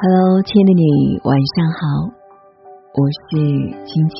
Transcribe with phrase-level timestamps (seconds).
[0.00, 1.82] Hello，亲爱的你，晚上好，
[2.94, 3.34] 我是
[3.84, 4.14] 青青。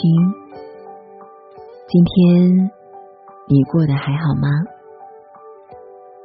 [1.86, 2.70] 今天
[3.46, 4.48] 你过得还好吗？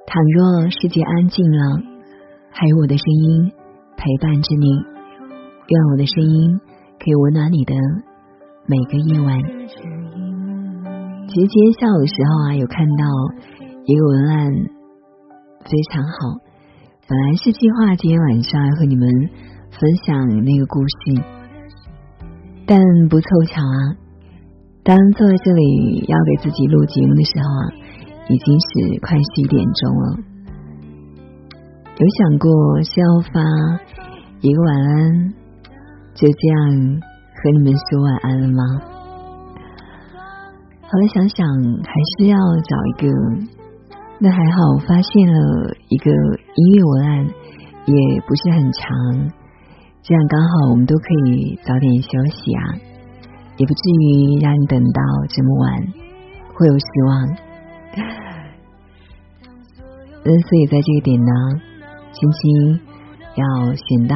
[0.08, 1.78] 倘若世界安静了，
[2.50, 3.54] 还有我的声音
[3.96, 4.66] 陪伴着你，
[5.68, 6.60] 愿我的声音
[6.98, 7.76] 可以温暖你的
[8.66, 9.38] 每个夜晚。
[11.30, 13.06] 其实今天下午的时候啊，有看到
[13.86, 14.52] 一个文案，
[15.60, 16.43] 非常好。
[17.06, 19.06] 本来是计划今天晚上要和你们
[19.72, 21.22] 分享那个故事，
[22.66, 22.80] 但
[23.10, 24.00] 不凑巧啊，
[24.86, 27.64] 当坐在这里要给自己录节目的时候啊，
[28.30, 30.18] 已经是快十一点钟了。
[31.98, 32.50] 有想过
[32.84, 33.42] 是要发
[34.40, 35.34] 一个晚安，
[36.16, 37.02] 就这样
[37.36, 38.64] 和你们说晚安了吗？
[40.84, 41.46] 后来想想，
[41.84, 43.63] 还是要找一个。
[44.20, 47.28] 那还好，我发现了一个音乐文案，
[47.86, 49.32] 也不是很长，
[50.02, 52.64] 这样刚好我们都可以早点休息啊，
[53.58, 55.94] 也不至于让你等到这么晚，
[56.54, 57.36] 会有失望。
[60.24, 61.34] 那，所以在这个点呢，
[62.14, 62.80] 青青
[63.36, 64.16] 要选到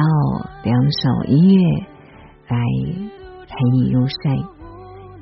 [0.64, 1.62] 两首音乐
[2.48, 2.56] 来
[3.46, 4.42] 陪你入睡，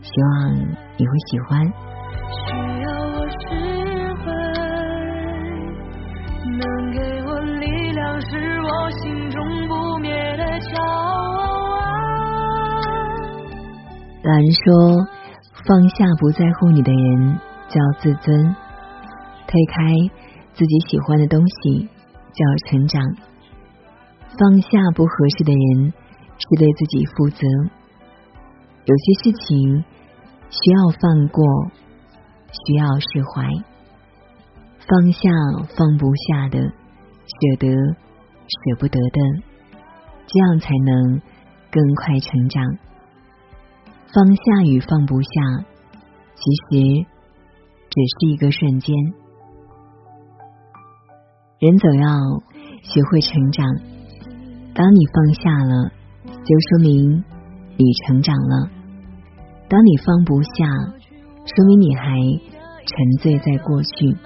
[0.00, 0.54] 希望
[0.96, 1.72] 你会喜欢。
[14.26, 15.06] 老人说
[15.64, 17.38] ：“放下不在乎你的人
[17.68, 18.56] 叫自尊，
[19.46, 19.94] 推开
[20.52, 21.88] 自己喜欢的东西
[22.32, 23.00] 叫成长。
[24.36, 25.92] 放下不合适的人
[26.38, 27.46] 是对自己负责。
[28.86, 29.84] 有些事情
[30.50, 31.44] 需要放过，
[32.50, 33.46] 需要释怀。
[34.88, 35.30] 放下
[35.76, 39.20] 放不下的，舍得舍不得的，
[40.26, 41.22] 这样才能
[41.70, 42.64] 更快成长。”
[44.16, 45.28] 放下与放不下，
[46.36, 47.06] 其实
[47.90, 48.96] 只是一个瞬间。
[51.58, 52.08] 人总要
[52.82, 53.66] 学会成长。
[54.74, 55.92] 当你放下了，
[56.24, 57.24] 就说明
[57.76, 58.70] 你成长了；
[59.68, 60.64] 当你放不下，
[61.44, 62.16] 说明你还
[62.86, 64.16] 沉醉在过去。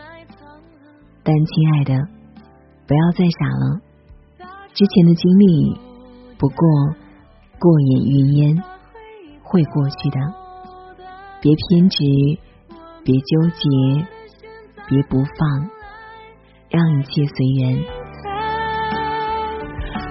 [1.25, 1.95] 但亲爱的，
[2.87, 3.81] 不要再傻了。
[4.73, 5.81] 之前的经历
[6.39, 6.95] 不过
[7.59, 8.63] 过眼云烟。
[9.51, 10.19] 会过去的。
[11.43, 11.97] 别偏执
[13.03, 14.07] 别纠结
[14.87, 15.71] 别不放
[16.69, 17.83] 让一切随缘。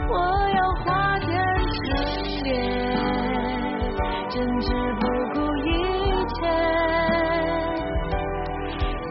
[0.09, 0.13] 我
[0.49, 1.17] 要化
[4.29, 4.67] 坚持
[4.99, 5.67] 不顾一
[6.33, 6.37] 切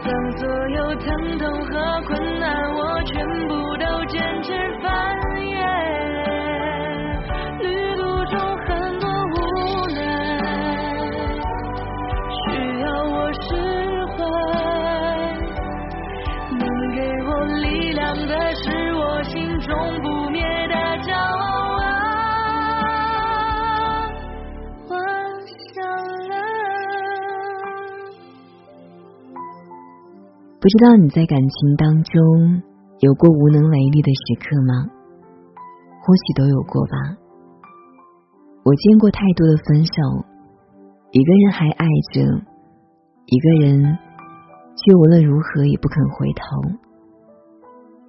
[0.03, 4.53] 当所有疼痛和困难我全部都坚持
[19.69, 20.73] 中不灭的
[21.05, 21.45] 骄傲
[30.59, 32.63] 不知道你在感情当中
[32.99, 34.89] 有过无能为力的时刻吗？
[36.01, 36.97] 或许都有过吧。
[38.63, 39.93] 我见过太多的分手，
[41.11, 42.21] 一个人还爱着，
[43.27, 43.97] 一个人
[44.75, 46.41] 却无论如何也不肯回头。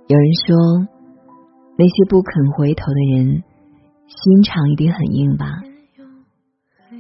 [0.09, 0.57] 有人说，
[1.81, 3.43] 那些不肯回头的人，
[4.07, 5.47] 心肠一定很硬吧？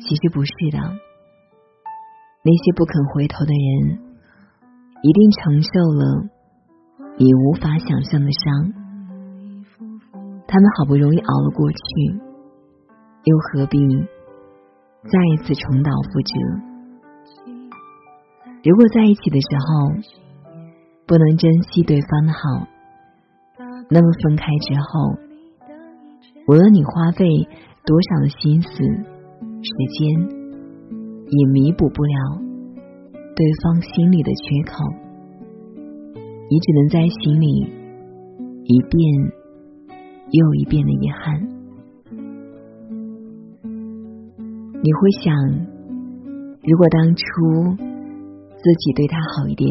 [0.00, 4.08] 其实不是的，那些不肯回头的人。
[5.02, 6.28] 一定承受了
[7.18, 8.72] 你无法想象的伤，
[10.46, 11.78] 他们好不容易熬了过去，
[13.24, 16.32] 又何必再一次重蹈覆辙？
[18.64, 19.92] 如果在一起的时候
[21.06, 22.66] 不能珍惜对方的好，
[23.92, 25.19] 那么分开之后，
[26.47, 27.27] 无论你花费
[27.84, 30.31] 多少的心思、时间，
[31.27, 32.41] 也弥补不了。
[33.34, 34.84] 对方心里的缺口，
[36.48, 37.47] 你只能在心里
[38.65, 39.33] 一遍
[40.31, 41.48] 又一遍的遗憾。
[44.83, 45.34] 你会想，
[46.63, 47.22] 如果当初
[48.57, 49.69] 自己对他好一点，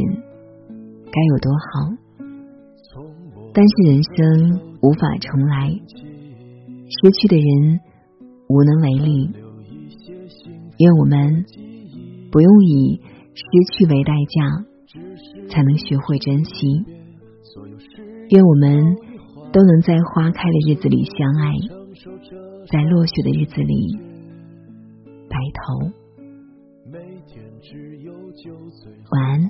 [1.06, 2.09] 该有多好？
[3.60, 4.16] 但是人生
[4.82, 7.82] 无法重来，失去的人
[8.48, 9.30] 无能为力。
[10.78, 11.44] 愿我们
[12.32, 13.02] 不用以。
[13.36, 14.66] 失去为代价，
[15.50, 16.84] 才能学会珍惜。
[18.30, 18.96] 愿我们
[19.54, 21.54] 都能在花开的日子里相爱，
[22.70, 23.98] 在落雪的日子里
[25.30, 25.92] 白头。
[29.12, 29.50] 晚安。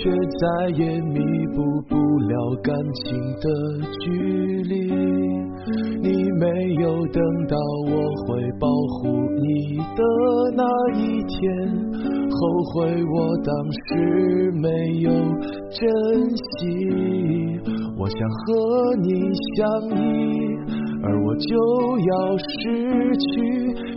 [0.00, 1.18] 却再也弥
[1.56, 1.56] 补
[1.88, 3.46] 不了感情的
[4.00, 4.74] 距离。
[6.00, 6.06] 你
[6.38, 6.44] 没
[6.80, 7.56] 有等到
[7.86, 7.92] 我
[8.22, 8.26] 会
[8.60, 9.08] 保护
[9.42, 10.02] 你的
[10.56, 10.62] 那
[10.94, 11.36] 一天，
[12.30, 12.38] 后
[12.72, 14.68] 悔我当时没
[15.00, 15.10] 有
[15.68, 15.80] 珍
[16.30, 16.48] 惜。
[17.98, 19.10] 我想和你
[19.56, 19.66] 相
[19.98, 19.98] 依，
[21.02, 21.50] 而我就
[21.98, 22.46] 要失
[23.16, 23.26] 去。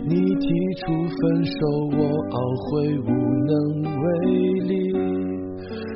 [0.04, 0.44] 你提
[0.80, 1.54] 出分手，
[1.92, 3.08] 我懊悔无
[3.46, 3.52] 能
[4.02, 4.04] 为
[4.66, 4.91] 力。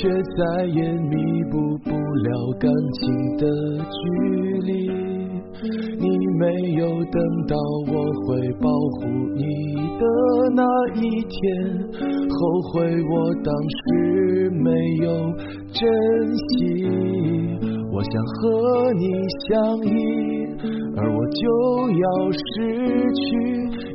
[0.00, 1.14] 却再也弥
[1.50, 2.70] 补不了感
[3.00, 3.02] 情
[3.38, 3.42] 的
[3.90, 4.02] 距
[4.62, 4.72] 离。
[5.98, 6.04] 你
[6.38, 6.42] 没
[6.74, 7.16] 有等
[7.48, 7.56] 到
[7.86, 7.92] 我
[8.26, 9.42] 会保护你
[9.98, 10.04] 的
[10.54, 10.62] 那
[10.94, 11.38] 一天，
[12.28, 12.38] 后
[12.70, 12.72] 悔
[13.08, 13.12] 我
[13.42, 14.70] 当时没
[15.04, 15.06] 有
[15.72, 15.80] 珍
[16.48, 16.50] 惜。
[17.90, 19.02] 我想和你
[19.48, 19.52] 相
[19.84, 19.88] 依，
[20.96, 21.42] 而我就
[21.90, 22.42] 要失
[23.14, 23.22] 去。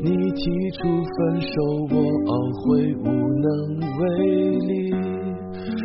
[0.01, 0.41] 你提
[0.77, 1.51] 出分手，
[1.91, 2.31] 我懊
[2.63, 3.05] 悔无
[3.43, 3.47] 能
[3.99, 4.01] 为
[4.59, 5.08] 力。